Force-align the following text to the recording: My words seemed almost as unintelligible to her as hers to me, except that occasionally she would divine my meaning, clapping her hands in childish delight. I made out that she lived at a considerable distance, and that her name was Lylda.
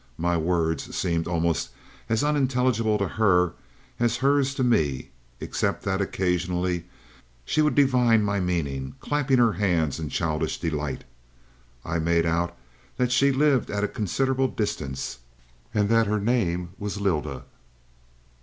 My 0.17 0.35
words 0.35 0.95
seemed 0.95 1.27
almost 1.27 1.69
as 2.09 2.23
unintelligible 2.23 2.97
to 2.97 3.07
her 3.07 3.53
as 3.99 4.17
hers 4.17 4.55
to 4.55 4.63
me, 4.63 5.09
except 5.39 5.83
that 5.83 6.01
occasionally 6.01 6.85
she 7.45 7.61
would 7.61 7.75
divine 7.75 8.23
my 8.23 8.39
meaning, 8.39 8.95
clapping 8.99 9.37
her 9.37 9.53
hands 9.53 9.99
in 9.99 10.09
childish 10.09 10.59
delight. 10.59 11.03
I 11.85 11.99
made 11.99 12.25
out 12.25 12.57
that 12.97 13.11
she 13.11 13.31
lived 13.31 13.69
at 13.69 13.83
a 13.83 13.87
considerable 13.87 14.47
distance, 14.47 15.19
and 15.71 15.87
that 15.89 16.07
her 16.07 16.19
name 16.19 16.69
was 16.79 16.97
Lylda. 16.99 17.43